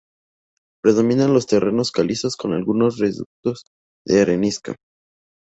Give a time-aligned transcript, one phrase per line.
[0.81, 3.65] Predominan los terrenos calizos con algunos reductos
[4.03, 4.75] de arenisca.